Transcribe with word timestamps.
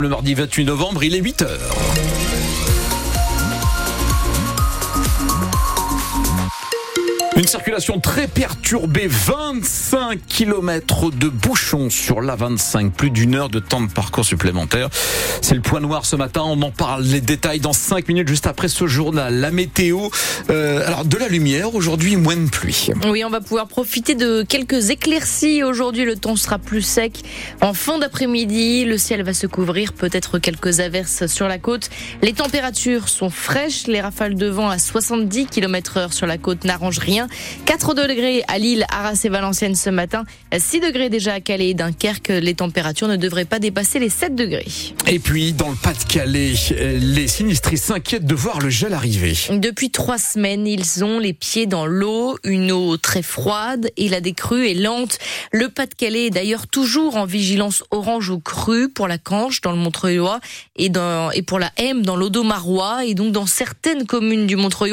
Le 0.00 0.08
mardi 0.08 0.32
28 0.32 0.64
novembre, 0.64 1.02
il 1.02 1.16
est 1.16 1.20
8h. 1.20 1.48
Une 7.38 7.46
circulation 7.46 8.00
très 8.00 8.26
perturbée, 8.26 9.06
25 9.06 10.18
km 10.26 11.12
de 11.12 11.28
bouchons 11.28 11.88
sur 11.88 12.20
l'A25, 12.20 12.90
plus 12.90 13.10
d'une 13.10 13.36
heure 13.36 13.48
de 13.48 13.60
temps 13.60 13.80
de 13.80 13.88
parcours 13.88 14.24
supplémentaire. 14.24 14.88
C'est 15.40 15.54
le 15.54 15.60
point 15.60 15.78
noir 15.78 16.04
ce 16.04 16.16
matin, 16.16 16.42
on 16.44 16.60
en 16.62 16.72
parle 16.72 17.04
les 17.04 17.20
détails 17.20 17.60
dans 17.60 17.72
5 17.72 18.08
minutes 18.08 18.26
juste 18.26 18.48
après 18.48 18.66
ce 18.66 18.88
journal. 18.88 19.36
La 19.36 19.52
météo, 19.52 20.08
euh, 20.50 20.84
alors 20.84 21.04
de 21.04 21.16
la 21.16 21.28
lumière, 21.28 21.76
aujourd'hui 21.76 22.16
moins 22.16 22.34
de 22.34 22.50
pluie. 22.50 22.88
Oui, 23.06 23.22
on 23.24 23.30
va 23.30 23.40
pouvoir 23.40 23.68
profiter 23.68 24.16
de 24.16 24.42
quelques 24.42 24.90
éclaircies. 24.90 25.62
Aujourd'hui, 25.62 26.04
le 26.04 26.16
temps 26.16 26.34
sera 26.34 26.58
plus 26.58 26.82
sec. 26.82 27.22
En 27.60 27.72
fin 27.72 28.00
d'après-midi, 28.00 28.84
le 28.84 28.98
ciel 28.98 29.22
va 29.22 29.32
se 29.32 29.46
couvrir, 29.46 29.92
peut-être 29.92 30.40
quelques 30.40 30.80
averses 30.80 31.28
sur 31.28 31.46
la 31.46 31.58
côte. 31.58 31.88
Les 32.20 32.32
températures 32.32 33.08
sont 33.08 33.30
fraîches, 33.30 33.86
les 33.86 34.00
rafales 34.00 34.34
de 34.34 34.48
vent 34.48 34.70
à 34.70 34.78
70 34.78 35.46
km 35.46 35.98
heure 35.98 36.12
sur 36.12 36.26
la 36.26 36.36
côte 36.36 36.64
n'arrangent 36.64 36.98
rien. 36.98 37.27
4 37.66 37.94
degrés 37.94 38.42
à 38.48 38.58
Lille, 38.58 38.84
Arras 38.90 39.20
et 39.24 39.28
Valenciennes 39.28 39.74
ce 39.74 39.90
matin. 39.90 40.24
6 40.56 40.80
degrés 40.80 41.10
déjà 41.10 41.34
à 41.34 41.40
Calais 41.40 41.70
et 41.70 41.74
Dunkerque. 41.74 42.28
Les 42.28 42.54
températures 42.54 43.08
ne 43.08 43.16
devraient 43.16 43.44
pas 43.44 43.58
dépasser 43.58 43.98
les 43.98 44.08
7 44.08 44.34
degrés. 44.34 44.66
Et 45.06 45.18
puis, 45.18 45.52
dans 45.52 45.70
le 45.70 45.76
Pas-de-Calais, 45.76 46.54
les 47.00 47.28
sinistrés 47.28 47.76
s'inquiètent 47.76 48.26
de 48.26 48.34
voir 48.34 48.60
le 48.60 48.70
gel 48.70 48.92
arriver. 48.92 49.34
Depuis 49.50 49.90
trois 49.90 50.18
semaines, 50.18 50.66
ils 50.66 51.04
ont 51.04 51.18
les 51.18 51.32
pieds 51.32 51.66
dans 51.66 51.86
l'eau, 51.86 52.38
une 52.44 52.72
eau 52.72 52.96
très 52.96 53.22
froide 53.22 53.90
et 53.96 54.08
la 54.08 54.20
décrue 54.20 54.68
est 54.68 54.74
lente. 54.74 55.18
Le 55.52 55.68
Pas-de-Calais 55.68 56.26
est 56.26 56.30
d'ailleurs 56.30 56.66
toujours 56.66 57.16
en 57.16 57.24
vigilance 57.24 57.84
orange 57.90 58.30
ou 58.30 58.40
crue 58.40 58.88
pour 58.88 59.08
la 59.08 59.18
Canche 59.18 59.60
dans 59.60 59.72
le 59.72 59.78
Montreuil 59.78 60.18
et, 60.76 60.88
dans, 60.88 61.30
et 61.30 61.42
pour 61.42 61.58
la 61.58 61.70
M 61.76 62.02
dans 62.02 62.16
l'Odomarois 62.16 63.04
et 63.04 63.14
donc 63.14 63.32
dans 63.32 63.46
certaines 63.46 64.06
communes 64.06 64.46
du 64.46 64.56
Montreuil. 64.56 64.88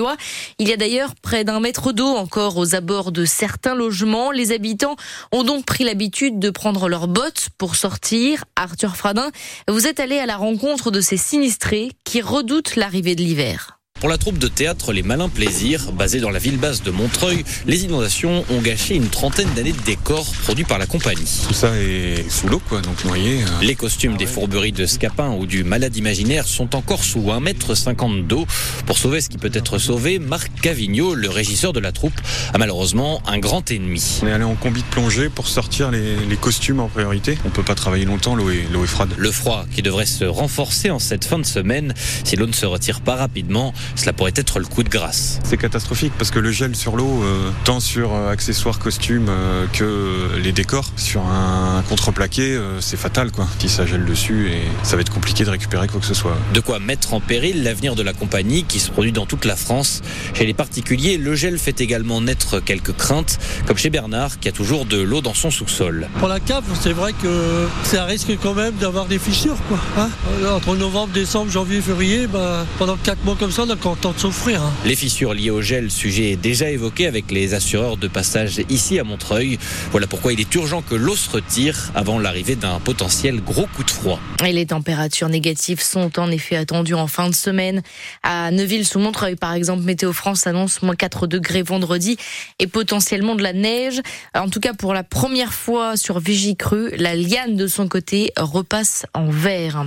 Il 0.60 0.68
y 0.68 0.74
a 0.74 0.78
d'ailleurs 0.78 1.16
près 1.16 1.44
d'un 1.44 1.60
mètre 1.60 1.94
d'eau 1.94 2.16
encore 2.26 2.58
aux 2.58 2.74
abords 2.74 3.12
de 3.12 3.24
certains 3.24 3.76
logements. 3.76 4.32
Les 4.32 4.52
habitants 4.52 4.96
ont 5.32 5.44
donc 5.44 5.64
pris 5.64 5.84
l'habitude 5.84 6.40
de 6.40 6.50
prendre 6.50 6.90
leurs 6.90 7.08
bottes 7.08 7.50
pour 7.60 7.76
sortir. 7.76 8.46
Arthur 8.56 8.96
Fradin, 8.96 9.30
vous 9.68 9.86
êtes 9.86 10.00
allé 10.00 10.18
à 10.18 10.26
la 10.26 10.36
rencontre 10.36 10.90
de 10.90 11.02
ces 11.02 11.18
sinistrés 11.18 11.92
qui 12.04 12.22
redoutent 12.22 12.78
l'arrivée 12.78 13.14
de 13.14 13.22
l'hiver. 13.22 13.80
Pour 14.06 14.12
la 14.12 14.20
troupe 14.20 14.38
de 14.38 14.48
théâtre 14.48 14.94
Les 14.94 15.02
Malins 15.02 15.30
Plaisirs, 15.30 15.92
basée 15.92 16.20
dans 16.20 16.30
la 16.30 16.38
ville 16.38 16.58
basse 16.58 16.84
de 16.84 16.92
Montreuil, 16.92 17.44
les 17.66 17.86
inondations 17.86 18.46
ont 18.52 18.62
gâché 18.62 18.94
une 18.94 19.08
trentaine 19.08 19.48
d'années 19.56 19.72
de 19.72 19.82
décors 19.82 20.32
produits 20.44 20.64
par 20.64 20.78
la 20.78 20.86
compagnie. 20.86 21.42
Tout 21.48 21.56
ça 21.56 21.72
est 21.76 22.30
sous 22.30 22.48
l'eau, 22.48 22.62
quoi, 22.70 22.82
donc 22.82 23.04
noyé. 23.04 23.42
Euh. 23.42 23.48
Les 23.64 23.74
costumes 23.74 24.16
des 24.16 24.28
fourberies 24.28 24.74
de 24.74 24.86
Scapin 24.86 25.32
ou 25.32 25.48
du 25.48 25.64
Malade 25.64 25.96
Imaginaire 25.96 26.46
sont 26.46 26.76
encore 26.76 27.04
sous 27.04 27.22
1,50 27.22 28.06
m 28.06 28.28
d'eau. 28.28 28.46
Pour 28.86 29.00
sauver 29.00 29.22
ce 29.22 29.30
qui 29.30 29.40
peut 29.40 29.50
être 29.52 29.80
sauvé, 29.80 30.20
Marc 30.20 30.52
Cavigno, 30.62 31.16
le 31.16 31.30
régisseur 31.30 31.74
de 31.74 31.80
la 31.80 31.92
troupe, 31.92 32.20
a 32.54 32.58
malheureusement 32.60 33.24
un 33.26 33.40
grand 33.40 33.72
ennemi. 33.72 34.20
On 34.22 34.28
est 34.28 34.34
allé 34.34 34.44
en 34.44 34.54
combi 34.54 34.82
de 34.82 34.88
plongée 34.88 35.30
pour 35.30 35.48
sortir 35.48 35.90
les, 35.90 36.38
costumes 36.40 36.82
en 36.82 36.90
priorité. 36.90 37.40
On 37.46 37.50
peut 37.50 37.64
pas 37.64 37.76
travailler 37.76 38.06
longtemps, 38.06 38.36
l'eau 38.36 38.52
est, 38.52 38.66
est 38.72 38.88
froide. 38.88 39.14
Le 39.18 39.32
froid 39.32 39.66
qui 39.74 39.82
devrait 39.82 40.06
se 40.06 40.26
renforcer 40.26 40.92
en 40.92 41.00
cette 41.00 41.26
fin 41.26 41.40
de 41.40 41.46
semaine 41.46 41.96
si 42.24 42.36
l'eau 42.36 42.46
ne 42.46 42.54
se 42.54 42.66
retire 42.68 43.02
pas 43.02 43.16
rapidement 43.16 43.74
cela 43.96 44.14
pourrait 44.14 44.34
être 44.36 44.60
le 44.60 44.66
coup 44.66 44.84
de 44.84 44.90
grâce. 44.90 45.40
C'est 45.44 45.58
catastrophique 45.58 46.14
parce 46.18 46.32
que 46.32 46.40
le 46.40 46.52
gel 46.52 46.76
sur 46.76 46.96
l'eau, 46.96 47.24
euh, 47.24 47.52
tant 47.64 47.80
sur 47.80 48.14
euh, 48.14 48.32
accessoires, 48.32 48.80
costumes 48.80 49.28
euh, 49.30 49.66
que 49.74 50.38
les 50.38 50.52
décors, 50.52 50.92
sur 50.96 51.22
un 51.26 51.84
contreplaqué, 51.88 52.60
c'est 52.80 52.98
fatal 52.98 53.32
quoi. 53.32 53.48
Si 53.60 53.70
ça 53.70 53.86
gèle 53.86 54.06
dessus 54.06 54.50
et 54.50 54.62
ça 54.84 54.96
va 54.96 55.02
être 55.02 55.14
compliqué 55.14 55.44
de 55.44 55.50
récupérer 55.50 55.88
quoi 55.88 56.00
que 56.00 56.06
ce 56.06 56.14
soit. 56.14 56.38
De 56.54 56.60
quoi 56.60 56.80
mettre 56.80 57.14
en 57.14 57.20
péril 57.20 57.64
l'avenir 57.64 57.96
de 57.96 58.04
la 58.04 58.14
compagnie 58.14 58.64
qui 58.64 58.80
se 58.80 58.92
produit 58.92 59.12
dans 59.12 59.26
toute 59.26 59.46
la 59.46 59.56
France. 59.56 60.02
Chez 60.34 60.46
les 60.46 60.54
particuliers, 60.54 61.18
le 61.18 61.36
gel 61.36 61.58
fait 61.58 61.82
également 61.82 62.22
naître 62.22 62.60
quelques 62.60 62.96
craintes, 62.96 63.40
comme 63.66 63.78
chez 63.78 63.90
Bernard 63.90 64.40
qui 64.40 64.48
a 64.50 64.52
toujours 64.52 64.86
de 64.86 65.02
l'eau 65.02 65.22
dans 65.22 65.34
son 65.34 65.52
sous-sol. 65.52 66.08
Pour 66.20 66.28
la 66.28 66.40
cave, 66.40 66.64
c'est 66.82 66.94
vrai 66.94 67.14
que 67.14 67.68
c'est 67.84 67.98
un 67.98 68.06
risque 68.06 68.32
quand 68.42 68.54
même 68.54 68.76
d'avoir 68.76 69.06
des 69.06 69.20
fissures 69.20 69.58
quoi. 69.68 69.80
Hein. 69.98 70.10
Entre 70.52 70.76
novembre, 70.76 71.14
décembre, 71.14 71.52
janvier, 71.52 71.82
février, 71.82 72.28
bah, 72.28 72.66
pendant 72.78 72.98
4 72.98 73.24
mois 73.24 73.36
comme 73.40 73.52
ça, 73.52 73.64
on 73.64 73.70
a 73.70 73.75
de 73.76 74.20
souffrir. 74.20 74.62
Hein. 74.62 74.74
Les 74.86 74.96
fissures 74.96 75.34
liées 75.34 75.50
au 75.50 75.62
gel, 75.62 75.92
sujet 75.92 76.36
déjà 76.36 76.70
évoqué 76.70 77.08
avec 77.08 77.30
les 77.30 77.54
assureurs 77.54 77.98
de 77.98 78.08
passage 78.08 78.62
ici 78.70 79.00
à 79.00 79.04
Montreuil. 79.04 79.60
Voilà 79.92 80.08
pourquoi 80.08 80.34
il 80.34 80.40
est 80.40 80.56
urgent 80.56 80.82
que 80.82 80.96
l'eau 80.96 81.16
se 81.16 81.30
retire 81.30 81.92
avant 81.94 82.18
l'arrivée 82.18 82.56
d'un 82.56 82.80
potentiel 82.80 83.42
gros 83.42 83.68
coup 83.68 83.84
de 83.84 83.92
froid. 83.92 84.20
Et 84.46 84.54
les 84.54 84.66
températures 84.68 85.30
négatives 85.30 85.82
sont 85.82 86.20
en 86.20 86.32
effet 86.32 86.56
attendues 86.56 86.94
en 86.94 87.08
fin 87.08 87.30
de 87.30 87.36
semaine. 87.36 87.82
À 88.24 88.50
Neuville-sous-Montreuil, 88.52 89.36
par 89.36 89.54
exemple, 89.54 89.84
Météo 89.84 90.14
France 90.14 90.48
annonce 90.48 90.82
moins 90.82 90.96
4 90.96 91.28
degrés 91.28 91.64
vendredi 91.64 92.18
et 92.60 92.68
potentiellement 92.68 93.36
de 93.36 93.44
la 93.44 93.54
neige. 93.54 94.02
En 94.34 94.50
tout 94.50 94.60
cas, 94.60 94.74
pour 94.74 94.94
la 94.94 95.04
première 95.04 95.54
fois 95.54 95.98
sur 95.98 96.20
Vigicru, 96.20 96.92
la 96.98 97.16
liane 97.16 97.56
de 97.56 97.68
son 97.68 97.88
côté 97.88 98.32
repasse 98.38 99.06
en 99.14 99.30
vert. 99.30 99.86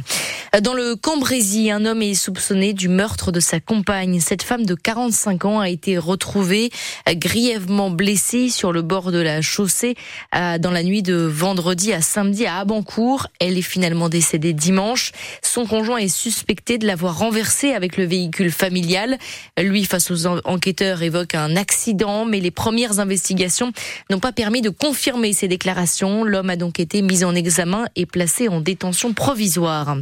Dans 0.62 0.74
le 0.74 0.96
Cambrésis, 0.96 1.70
un 1.70 1.84
homme 1.84 2.02
est 2.02 2.14
soupçonné 2.14 2.72
du 2.72 2.88
meurtre 2.88 3.32
de 3.32 3.40
sa 3.40 3.60
compagne. 3.60 3.77
Cette 4.20 4.42
femme 4.42 4.66
de 4.66 4.74
45 4.74 5.44
ans 5.44 5.60
a 5.60 5.68
été 5.68 5.98
retrouvée 5.98 6.70
grièvement 7.06 7.90
blessée 7.90 8.48
sur 8.50 8.72
le 8.72 8.82
bord 8.82 9.12
de 9.12 9.18
la 9.18 9.40
chaussée 9.40 9.94
euh, 10.34 10.58
dans 10.58 10.70
la 10.70 10.82
nuit 10.82 11.02
de 11.02 11.14
vendredi 11.14 11.92
à 11.92 12.00
samedi 12.00 12.44
à 12.44 12.58
Abancourt. 12.58 13.28
Elle 13.40 13.56
est 13.56 13.62
finalement 13.62 14.08
décédée 14.08 14.52
dimanche. 14.52 15.12
Son 15.42 15.64
conjoint 15.64 15.98
est 15.98 16.08
suspecté 16.08 16.76
de 16.78 16.86
l'avoir 16.86 17.18
renversée 17.18 17.72
avec 17.72 17.96
le 17.96 18.04
véhicule 18.04 18.50
familial. 18.50 19.16
Lui, 19.58 19.84
face 19.84 20.10
aux 20.10 20.26
enquêteurs, 20.26 21.02
évoque 21.02 21.34
un 21.34 21.56
accident, 21.56 22.24
mais 22.24 22.40
les 22.40 22.50
premières 22.50 22.98
investigations 23.00 23.72
n'ont 24.10 24.20
pas 24.20 24.32
permis 24.32 24.60
de 24.60 24.70
confirmer 24.70 25.32
ces 25.32 25.48
déclarations. 25.48 26.24
L'homme 26.24 26.50
a 26.50 26.56
donc 26.56 26.80
été 26.80 27.00
mis 27.00 27.24
en 27.24 27.34
examen 27.34 27.86
et 27.96 28.06
placé 28.06 28.48
en 28.48 28.60
détention 28.60 29.12
provisoire. 29.12 29.96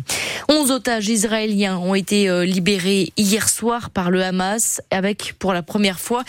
11 0.49 0.71
otages 0.71 1.09
israéliens 1.09 1.77
ont 1.79 1.95
été 1.95 2.29
euh, 2.29 2.45
libérés 2.45 3.13
hier 3.17 3.49
soir 3.49 3.66
par 3.93 4.11
le 4.11 4.23
Hamas 4.23 4.81
avec 4.91 5.35
pour 5.39 5.53
la 5.53 5.63
première 5.63 5.99
fois 5.99 6.23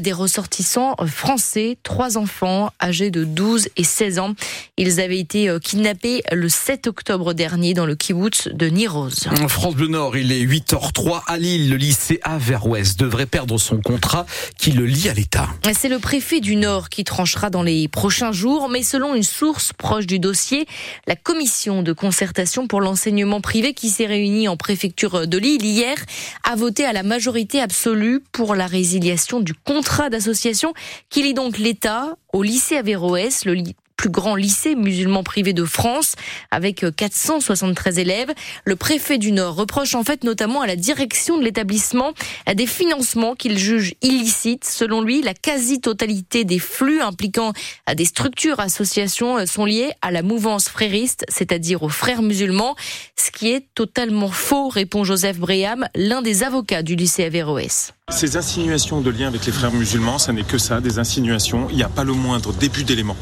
des 0.00 0.12
ressortissants 0.12 0.94
français, 1.06 1.78
trois 1.82 2.16
enfants 2.16 2.70
âgés 2.80 3.10
de 3.10 3.24
12 3.24 3.68
et 3.76 3.84
16 3.84 4.18
ans. 4.18 4.34
Ils 4.76 5.00
avaient 5.00 5.18
été 5.18 5.48
euh, 5.48 5.58
kidnappés 5.58 6.22
le 6.32 6.48
7 6.48 6.86
octobre 6.86 7.32
dernier 7.32 7.74
dans 7.74 7.86
le 7.86 7.94
kibbutz 7.94 8.48
de 8.48 8.66
Niroz. 8.68 9.28
En 9.42 9.48
France 9.48 9.76
du 9.76 9.88
Nord, 9.88 10.16
il 10.16 10.32
est 10.32 10.44
8h03 10.44 11.22
à 11.26 11.38
Lille. 11.38 11.70
Le 11.70 11.76
lycée 11.76 12.20
Averroès 12.22 12.96
devrait 12.96 13.26
perdre 13.26 13.58
son 13.58 13.80
contrat 13.80 14.26
qui 14.58 14.72
le 14.72 14.86
lie 14.86 15.08
à 15.08 15.14
l'État. 15.14 15.48
C'est 15.74 15.88
le 15.88 15.98
préfet 15.98 16.40
du 16.40 16.56
Nord 16.56 16.88
qui 16.88 17.04
tranchera 17.04 17.50
dans 17.50 17.62
les 17.62 17.88
prochains 17.88 18.32
jours, 18.32 18.68
mais 18.68 18.82
selon 18.82 19.14
une 19.14 19.22
source 19.22 19.72
proche 19.72 20.06
du 20.06 20.18
dossier, 20.18 20.66
la 21.06 21.16
commission 21.16 21.82
de 21.82 21.92
concertation 21.92 22.66
pour 22.66 22.80
l'enseignement 22.80 23.40
privé 23.40 23.74
qui 23.74 23.90
s'est 23.90 24.06
réuni 24.06 24.48
en 24.48 24.56
préfecture 24.56 25.26
de 25.26 25.38
Lille 25.38 25.64
hier 25.64 25.96
a 26.44 26.54
voté 26.56 26.75
à 26.84 26.92
la 26.92 27.02
majorité 27.02 27.60
absolue 27.60 28.20
pour 28.32 28.54
la 28.54 28.66
résiliation 28.66 29.40
du 29.40 29.54
contrat 29.54 30.10
d'association 30.10 30.74
qui 31.10 31.22
lie 31.22 31.34
donc 31.34 31.58
l'État 31.58 32.16
au 32.32 32.42
lycée 32.42 32.76
Averroès, 32.76 33.44
le, 33.44 33.56
plus 33.96 34.10
grand 34.10 34.34
lycée 34.34 34.74
musulman 34.74 35.22
privé 35.22 35.52
de 35.52 35.64
France 35.64 36.14
avec 36.50 36.84
473 36.96 37.98
élèves. 37.98 38.32
Le 38.64 38.76
préfet 38.76 39.18
du 39.18 39.32
Nord 39.32 39.56
reproche 39.56 39.94
en 39.94 40.04
fait 40.04 40.24
notamment 40.24 40.60
à 40.60 40.66
la 40.66 40.76
direction 40.76 41.38
de 41.38 41.44
l'établissement 41.44 42.12
des 42.54 42.66
financements 42.66 43.34
qu'il 43.34 43.58
juge 43.58 43.94
illicites. 44.02 44.64
Selon 44.64 45.00
lui, 45.00 45.22
la 45.22 45.34
quasi-totalité 45.34 46.44
des 46.44 46.58
flux 46.58 47.00
impliquant 47.00 47.52
des 47.94 48.04
structures 48.04 48.60
associations 48.60 49.44
sont 49.46 49.64
liés 49.64 49.92
à 50.02 50.10
la 50.10 50.22
mouvance 50.22 50.68
frériste, 50.68 51.24
c'est-à-dire 51.28 51.82
aux 51.82 51.88
frères 51.88 52.22
musulmans, 52.22 52.76
ce 53.16 53.30
qui 53.30 53.50
est 53.50 53.66
totalement 53.74 54.28
faux, 54.28 54.68
répond 54.68 55.04
Joseph 55.04 55.38
Bréham, 55.38 55.88
l'un 55.94 56.22
des 56.22 56.42
avocats 56.42 56.82
du 56.82 56.96
lycée 56.96 57.24
Averroès. 57.24 57.95
Ces 58.12 58.36
insinuations 58.36 59.00
de 59.00 59.10
lien 59.10 59.26
avec 59.26 59.46
les 59.46 59.52
frères 59.52 59.72
musulmans, 59.72 60.18
ça 60.18 60.32
n'est 60.32 60.44
que 60.44 60.58
ça, 60.58 60.80
des 60.80 61.00
insinuations. 61.00 61.66
Il 61.70 61.76
n'y 61.76 61.82
a 61.82 61.88
pas 61.88 62.04
le 62.04 62.12
moindre 62.12 62.52
début 62.52 62.84
d'élément. 62.84 63.16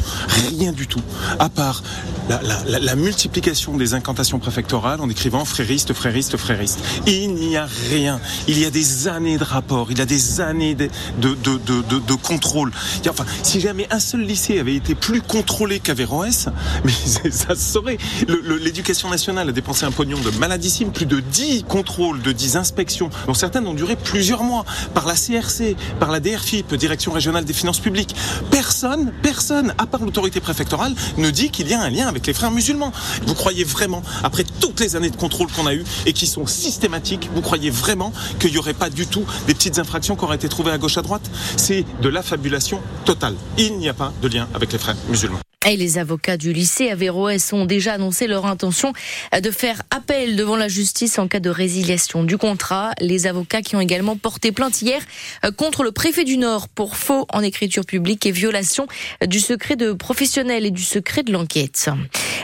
Rien 0.51 0.73
du 0.73 0.87
tout. 0.87 1.01
À 1.39 1.49
part 1.49 1.83
la, 2.29 2.95
multiplication 2.95 3.77
des 3.77 3.95
incantations 3.95 4.39
préfectorales 4.39 5.01
en 5.01 5.09
écrivant 5.09 5.45
frériste, 5.45 5.93
frériste, 5.93 6.37
frériste. 6.37 6.81
Il 7.07 7.35
n'y 7.35 7.57
a 7.57 7.67
rien. 7.91 8.21
Il 8.47 8.59
y 8.59 8.65
a 8.65 8.71
des 8.71 9.09
années 9.09 9.37
de 9.37 9.45
rapports, 9.45 9.89
il 9.91 9.99
y 9.99 10.01
a 10.01 10.07
des 10.07 10.41
années 10.41 10.75
de, 10.75 10.89
de, 11.19 11.35
de, 11.35 11.99
de, 11.99 12.15
contrôle. 12.15 12.71
Enfin, 13.09 13.25
si 13.43 13.61
jamais 13.61 13.87
un 13.91 13.99
seul 13.99 14.21
lycée 14.21 14.59
avait 14.59 14.75
été 14.75 14.95
plus 14.95 15.23
contrôlé 15.23 15.81
qu'Averroès, 15.81 16.49
mais 16.85 16.93
ça 17.31 17.55
se 17.55 17.73
saurait. 17.73 17.99
L'éducation 18.29 19.11
nationale 19.11 19.49
a 19.49 19.53
dépensé 19.53 19.85
un 19.87 19.91
pognon 19.91 20.19
de 20.21 20.31
maladissime, 20.39 20.93
plus 20.93 21.07
de 21.07 21.21
10 21.21 21.65
contrôles, 21.65 22.23
de 22.23 22.33
10 22.33 22.57
inspections, 22.57 23.11
dont 23.27 23.35
certaines 23.35 23.67
ont 23.67 23.75
duré 23.75 23.97
plusieurs 23.97 24.45
mois. 24.45 24.65
Par 24.95 25.07
la 25.07 25.15
CRC, 25.15 25.77
par 26.01 26.11
la 26.11 26.21
DRFIP, 26.21 26.75
Direction 26.75 27.13
régionale 27.13 27.45
des 27.45 27.53
finances 27.53 27.81
publiques. 27.81 28.15
Personne, 28.51 29.13
personne, 29.23 29.75
à 29.79 29.87
part 29.87 30.03
l'autorité 30.03 30.41
préfectorale, 30.41 30.95
ne 31.19 31.31
dit 31.31 31.51
qu'il 31.51 31.69
y 31.69 31.75
a 31.75 31.81
un 31.81 31.91
lien 31.91 32.07
avec 32.07 32.27
les 32.27 32.35
frères 32.35 32.51
musulmans. 32.51 32.93
Vous 33.27 33.35
croyez 33.35 33.65
vraiment, 33.65 34.03
après 34.23 34.45
toutes 34.61 34.81
les 34.81 34.97
années 34.97 35.11
de 35.11 35.17
contrôle 35.17 35.51
qu'on 35.53 35.67
a 35.67 35.75
eues 35.75 35.85
et 36.07 36.13
qui 36.13 36.27
sont 36.27 36.47
systématiques, 36.47 37.29
vous 37.35 37.43
croyez 37.43 37.71
vraiment 37.71 38.13
qu'il 38.39 38.51
n'y 38.51 38.59
aurait 38.59 38.75
pas 38.75 38.91
du 38.91 39.07
tout 39.07 39.25
des 39.47 39.55
petites 39.55 39.79
infractions 39.79 40.17
qui 40.17 40.25
auraient 40.25 40.37
été 40.37 40.49
trouvées 40.49 40.73
à 40.73 40.79
gauche 40.79 40.99
à 40.99 41.03
droite? 41.03 41.31
C'est 41.57 41.85
de 42.03 42.09
l'affabulation 42.09 42.81
totale. 43.05 43.35
Il 43.59 43.79
n'y 43.79 43.89
a 43.89 43.95
pas 43.95 44.13
de 44.23 44.29
lien 44.29 44.49
avec 44.55 44.73
les 44.73 44.79
frères 44.79 44.97
musulmans. 45.09 45.44
Et 45.67 45.77
les 45.77 45.97
avocats 45.97 46.37
du 46.37 46.53
lycée 46.53 46.91
Averroès 46.91 47.53
ont 47.55 47.65
déjà 47.65 47.95
annoncé 47.95 48.27
leur 48.27 48.45
intention 48.45 48.93
de 49.41 49.51
faire 49.51 49.81
appel 49.91 50.37
devant 50.37 50.57
la 50.57 50.69
justice 50.69 51.19
en 51.19 51.27
cas 51.27 51.41
de 51.41 51.49
résiliation 51.49 52.23
du 52.23 52.37
contrat. 52.37 52.93
Les 53.01 53.27
avocats 53.27 53.63
qui 53.63 53.75
ont 53.75 53.81
également 53.81 54.17
porté 54.17 54.53
plainte 54.53 54.83
hier 54.83 55.01
euh, 55.45 55.53
contre 55.53 55.83
le 55.83 55.91
préfet 55.91 56.25
du 56.25 56.37
Nord 56.37 56.69
pour 56.69 56.97
faux 56.97 57.27
en 57.33 57.41
écriture 57.41 57.87
publique 57.87 58.27
et 58.27 58.31
violation 58.31 58.87
du 59.27 59.41
secret 59.41 59.77
de 59.77 59.93
professionnel 59.93 60.67
et 60.67 60.71
du 60.71 60.83
secret 60.83 61.23
de 61.23 61.33
l'enquête. 61.33 61.89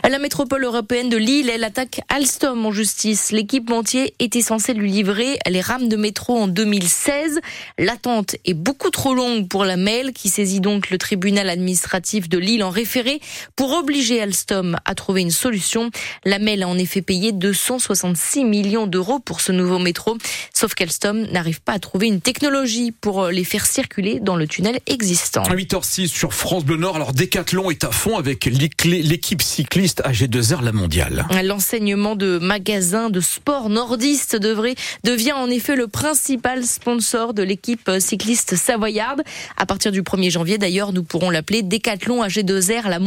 La 0.08 0.18
métropole 0.18 0.64
européenne 0.64 1.10
de 1.10 1.18
Lille, 1.18 1.50
elle 1.50 1.62
attaque 1.62 2.00
Alstom 2.08 2.64
en 2.64 2.72
justice. 2.72 3.32
L'équipementier 3.32 4.14
était 4.18 4.40
censé 4.40 4.72
lui 4.72 4.90
livrer 4.90 5.38
les 5.46 5.60
rames 5.60 5.88
de 5.88 5.96
métro 5.96 6.38
en 6.38 6.48
2016. 6.48 7.40
L'attente 7.78 8.36
est 8.46 8.54
beaucoup 8.54 8.90
trop 8.90 9.14
longue 9.14 9.46
pour 9.46 9.64
la 9.64 9.76
MEL 9.76 10.12
qui 10.12 10.30
saisit 10.30 10.60
donc 10.60 10.88
le 10.88 10.96
tribunal 10.96 11.50
administratif 11.50 12.28
de 12.28 12.38
Lille 12.38 12.64
en 12.64 12.70
référé 12.70 13.09
pour 13.56 13.72
obliger 13.72 14.20
Alstom 14.20 14.76
à 14.84 14.94
trouver 14.94 15.22
une 15.22 15.30
solution. 15.30 15.90
La 16.24 16.38
MEL 16.38 16.62
a 16.62 16.68
en 16.68 16.78
effet 16.78 17.02
payé 17.02 17.32
266 17.32 18.44
millions 18.44 18.86
d'euros 18.86 19.18
pour 19.18 19.40
ce 19.40 19.52
nouveau 19.52 19.78
métro. 19.78 20.16
Sauf 20.54 20.74
qu'Alstom 20.74 21.26
n'arrive 21.32 21.60
pas 21.60 21.72
à 21.72 21.78
trouver 21.78 22.06
une 22.06 22.20
technologie 22.20 22.92
pour 22.92 23.28
les 23.28 23.44
faire 23.44 23.66
circuler 23.66 24.20
dans 24.20 24.36
le 24.36 24.46
tunnel 24.46 24.80
existant. 24.86 25.42
8h06 25.42 26.08
sur 26.08 26.34
France 26.34 26.64
Bleu 26.64 26.76
Nord. 26.76 26.96
Alors 26.96 27.12
Décathlon 27.12 27.70
est 27.70 27.84
à 27.84 27.90
fond 27.90 28.16
avec 28.16 28.44
l'équipe 28.44 29.42
cycliste 29.42 30.02
AG2R 30.04 30.62
La 30.62 30.72
Mondiale. 30.72 31.26
L'enseignement 31.42 32.16
de 32.16 32.38
magasins 32.38 33.10
de 33.10 33.20
sport 33.20 33.70
nordiste 33.70 34.36
devrait, 34.36 34.74
devient 35.04 35.32
en 35.32 35.50
effet 35.50 35.76
le 35.76 35.88
principal 35.88 36.64
sponsor 36.64 37.34
de 37.34 37.42
l'équipe 37.42 37.90
cycliste 37.98 38.56
savoyarde. 38.56 39.22
À 39.56 39.66
partir 39.66 39.92
du 39.92 40.02
1er 40.02 40.30
janvier, 40.30 40.58
d'ailleurs, 40.58 40.92
nous 40.92 41.02
pourrons 41.02 41.30
l'appeler 41.30 41.62
Décathlon 41.62 42.22
AG2R 42.24 42.88
La 42.88 42.98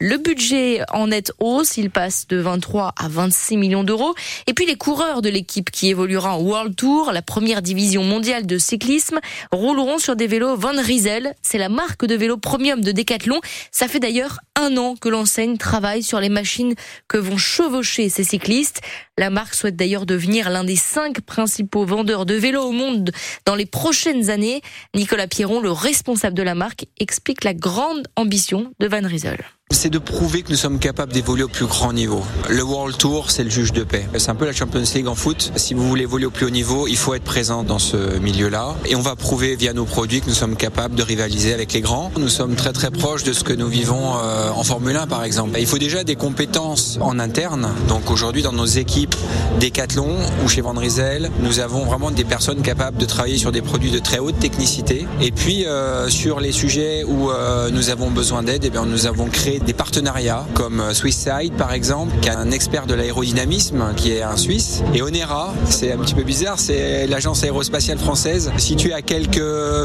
Le 0.00 0.16
budget 0.18 0.80
en 0.92 1.08
net 1.08 1.32
hausse, 1.38 1.76
il 1.76 1.90
passe 1.90 2.26
de 2.26 2.38
23 2.38 2.92
à 2.96 3.08
26 3.08 3.56
millions 3.56 3.84
d'euros. 3.84 4.14
Et 4.46 4.54
puis 4.54 4.66
les 4.66 4.76
coureurs 4.76 5.22
de 5.22 5.28
l'équipe 5.28 5.70
qui 5.70 5.88
évoluera 5.88 6.36
en 6.36 6.40
World 6.40 6.76
Tour, 6.76 7.12
la 7.12 7.22
première 7.22 7.62
division 7.62 8.02
mondiale 8.02 8.46
de 8.46 8.58
cyclisme, 8.58 9.20
rouleront 9.52 9.98
sur 9.98 10.16
des 10.16 10.26
vélos 10.26 10.56
Van 10.56 10.72
Riesel. 10.76 11.34
C'est 11.42 11.58
la 11.58 11.68
marque 11.68 12.04
de 12.04 12.14
vélo 12.14 12.36
premium 12.36 12.80
de 12.80 12.92
Décathlon. 12.92 13.40
Ça 13.70 13.88
fait 13.88 14.00
d'ailleurs 14.00 14.40
un 14.56 14.76
an 14.76 14.96
que 14.96 15.08
l'enseigne 15.08 15.56
travaille 15.56 16.02
sur 16.02 16.20
les 16.20 16.28
machines 16.28 16.74
que 17.08 17.18
vont 17.18 17.38
chevaucher 17.38 18.08
ces 18.08 18.24
cyclistes. 18.24 18.80
La 19.18 19.30
marque 19.30 19.54
souhaite 19.54 19.76
d'ailleurs 19.76 20.04
devenir 20.04 20.50
l'un 20.50 20.64
des 20.64 20.76
cinq 20.76 21.22
principaux 21.22 21.86
vendeurs 21.86 22.26
de 22.26 22.34
vélos 22.34 22.64
au 22.64 22.72
monde 22.72 23.12
dans 23.46 23.54
les 23.54 23.64
prochaines 23.64 24.28
années. 24.28 24.60
Nicolas 24.94 25.26
Pierron, 25.26 25.60
le 25.60 25.72
responsable 25.72 26.36
de 26.36 26.42
la 26.42 26.54
marque, 26.54 26.86
explique 26.98 27.42
la 27.42 27.54
grande 27.54 28.06
ambition 28.16 28.74
de 28.78 28.86
Van 28.86 29.00
Riesel 29.02 29.38
c'est 29.72 29.90
de 29.90 29.98
prouver 29.98 30.42
que 30.42 30.50
nous 30.50 30.56
sommes 30.56 30.78
capables 30.78 31.12
d'évoluer 31.12 31.42
au 31.42 31.48
plus 31.48 31.66
grand 31.66 31.92
niveau. 31.92 32.24
Le 32.48 32.62
World 32.62 32.96
Tour, 32.96 33.32
c'est 33.32 33.42
le 33.42 33.50
juge 33.50 33.72
de 33.72 33.82
paix. 33.82 34.06
C'est 34.16 34.30
un 34.30 34.36
peu 34.36 34.46
la 34.46 34.52
Champions 34.52 34.82
League 34.94 35.08
en 35.08 35.16
foot. 35.16 35.50
Si 35.56 35.74
vous 35.74 35.86
voulez 35.88 36.04
évoluer 36.04 36.26
au 36.26 36.30
plus 36.30 36.46
haut 36.46 36.50
niveau, 36.50 36.86
il 36.86 36.96
faut 36.96 37.14
être 37.14 37.24
présent 37.24 37.64
dans 37.64 37.80
ce 37.80 38.18
milieu-là. 38.18 38.76
Et 38.86 38.94
on 38.94 39.00
va 39.00 39.16
prouver 39.16 39.56
via 39.56 39.72
nos 39.72 39.84
produits 39.84 40.20
que 40.20 40.28
nous 40.28 40.34
sommes 40.34 40.54
capables 40.54 40.94
de 40.94 41.02
rivaliser 41.02 41.52
avec 41.52 41.72
les 41.72 41.80
grands. 41.80 42.12
Nous 42.16 42.28
sommes 42.28 42.54
très 42.54 42.72
très 42.72 42.92
proches 42.92 43.24
de 43.24 43.32
ce 43.32 43.42
que 43.42 43.52
nous 43.52 43.66
vivons 43.66 44.14
euh, 44.16 44.50
en 44.50 44.62
Formule 44.62 44.94
1 44.94 45.08
par 45.08 45.24
exemple. 45.24 45.58
Il 45.58 45.66
faut 45.66 45.78
déjà 45.78 46.04
des 46.04 46.14
compétences 46.14 46.96
en 47.00 47.18
interne. 47.18 47.68
Donc 47.88 48.12
aujourd'hui 48.12 48.42
dans 48.42 48.52
nos 48.52 48.66
équipes 48.66 49.16
Decathlon 49.58 50.16
ou 50.44 50.48
chez 50.48 50.60
Van 50.60 50.74
Riesel, 50.74 51.28
nous 51.40 51.58
avons 51.58 51.84
vraiment 51.84 52.12
des 52.12 52.24
personnes 52.24 52.62
capables 52.62 52.98
de 52.98 53.04
travailler 53.04 53.38
sur 53.38 53.50
des 53.50 53.62
produits 53.62 53.90
de 53.90 53.98
très 53.98 54.20
haute 54.20 54.38
technicité. 54.38 55.08
Et 55.20 55.32
puis 55.32 55.66
euh, 55.66 56.08
sur 56.08 56.38
les 56.38 56.52
sujets 56.52 57.02
où 57.02 57.32
euh, 57.32 57.68
nous 57.70 57.90
avons 57.90 58.12
besoin 58.12 58.44
d'aide, 58.44 58.64
eh 58.64 58.70
bien 58.70 58.86
nous 58.86 59.06
avons 59.06 59.26
créé 59.26 59.55
des 59.58 59.72
partenariats 59.72 60.44
comme 60.54 60.80
euh, 60.80 60.94
Swisside 60.94 61.52
par 61.56 61.72
exemple, 61.72 62.12
qui 62.20 62.28
est 62.28 62.32
un 62.32 62.50
expert 62.50 62.86
de 62.86 62.94
l'aérodynamisme, 62.94 63.94
qui 63.96 64.12
est 64.12 64.22
un 64.22 64.36
Suisse, 64.36 64.82
et 64.94 65.02
Onera, 65.02 65.54
c'est 65.68 65.92
un 65.92 65.98
petit 65.98 66.14
peu 66.14 66.22
bizarre, 66.22 66.58
c'est 66.58 67.06
l'agence 67.06 67.42
aérospatiale 67.44 67.98
française 67.98 68.52
située 68.56 68.92
à 68.92 69.02
quelques 69.02 69.38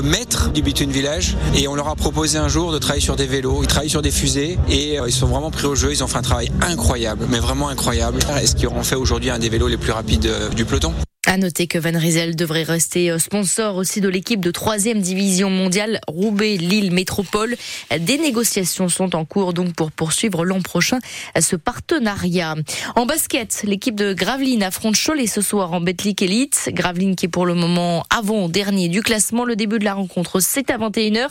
mètres 0.04 0.52
du 0.52 0.62
Bitune 0.62 0.92
Village, 0.92 1.36
et 1.56 1.68
on 1.68 1.76
leur 1.76 1.88
a 1.88 1.96
proposé 1.96 2.38
un 2.38 2.48
jour 2.48 2.72
de 2.72 2.78
travailler 2.78 3.02
sur 3.02 3.16
des 3.16 3.28
vélos, 3.28 3.60
ils 3.62 3.68
travaillent 3.68 3.90
sur 3.90 4.02
des 4.02 4.12
fusées, 4.12 4.58
et 4.70 5.00
euh, 5.00 5.08
ils 5.08 5.14
sont 5.14 5.28
vraiment 5.28 5.52
pris 5.52 5.66
au 5.66 5.76
jeu, 5.76 5.92
ils 5.92 6.04
ont 6.04 6.08
fait 6.08 6.18
un 6.18 6.24
travail 6.24 6.52
incroyable, 6.62 7.26
mais 7.30 7.40
vraiment 7.40 7.70
incroyable, 7.70 8.20
est-ce 8.42 8.56
qu'ils 8.56 8.68
auront 8.68 8.84
fait 8.84 8.96
aujourd'hui 8.96 9.30
un 9.30 9.40
des 9.40 9.50
vélos 9.50 9.68
les 9.68 9.78
plus 9.78 9.92
rapides 9.92 10.26
euh, 10.26 10.50
du 10.50 10.66
peloton? 10.66 10.94
À 11.32 11.38
noter 11.38 11.66
que 11.66 11.78
Van 11.78 11.98
Riesel 11.98 12.36
devrait 12.36 12.64
rester 12.64 13.10
euh, 13.10 13.18
sponsor 13.18 13.78
aussi 13.78 14.02
de 14.02 14.10
l'équipe 14.10 14.42
de 14.42 14.52
troisième 14.52 15.00
division 15.00 15.50
mondiale 15.50 16.02
Roubaix-Lille 16.10 16.92
Métropole. 16.92 17.56
Des 17.98 18.18
négociations 18.18 18.90
sont 18.90 19.16
en 19.16 19.24
cours 19.24 19.54
donc 19.54 19.74
pour 19.74 19.94
poursuivre 19.94 20.44
l'an 20.44 20.62
prochain 20.62 21.00
ce 21.40 21.56
partenariat. 21.56 22.56
En 22.98 23.06
basket, 23.06 23.64
l'équipe 23.64 23.96
de 23.96 24.12
Gravelines 24.12 24.62
affronte 24.62 24.98
Cholet 24.98 25.26
ce 25.26 25.40
soir 25.40 25.72
en 25.72 25.80
Betclic 25.80 26.22
Elite. 26.22 26.70
Gravelines 26.74 27.16
qui 27.16 27.28
est 27.28 27.30
pour 27.30 27.46
le 27.46 27.54
moment 27.54 28.04
avant-dernier 28.10 28.90
du 28.90 29.02
classement. 29.02 29.46
Le 29.46 29.56
début 29.56 29.80
de 29.80 29.86
la 29.86 29.94
rencontre, 29.94 30.42
c'est 30.42 30.70
à 30.70 30.78
21h. 30.78 31.30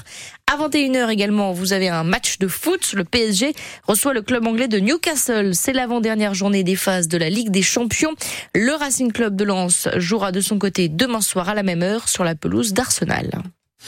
À 0.53 0.57
21h 0.57 1.11
également, 1.11 1.53
vous 1.53 1.75
avez 1.75 1.89
un 1.89 2.03
match 2.03 2.39
de 2.39 2.49
foot. 2.49 2.95
Le 2.95 3.05
PSG 3.05 3.53
reçoit 3.87 4.15
le 4.15 4.23
club 4.23 4.47
anglais 4.47 4.67
de 4.67 4.81
Newcastle. 4.81 5.55
C'est 5.55 5.73
l'avant-dernière 5.73 6.35
journée 6.35 6.65
des 6.65 6.75
phases 6.75 7.07
de 7.07 7.19
la 7.19 7.31
Ligue 7.31 7.51
des 7.51 7.63
Champions. 7.63 8.15
Le 8.55 8.73
Racing 8.73 9.13
Club 9.13 9.37
de 9.37 9.45
Lens 9.45 9.87
jouera 9.97 10.33
de 10.33 10.41
son 10.41 10.59
côté 10.59 10.89
demain 10.89 11.21
soir 11.21 11.49
à 11.49 11.55
la 11.55 11.63
même 11.63 11.83
heure 11.83 12.09
sur 12.09 12.25
la 12.25 12.35
pelouse 12.35 12.73
d'Arsenal. 12.73 13.43